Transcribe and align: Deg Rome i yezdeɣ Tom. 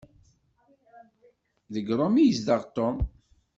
Deg 1.73 1.87
Rome 1.97 2.19
i 2.21 2.25
yezdeɣ 2.25 2.61
Tom. 2.75 2.95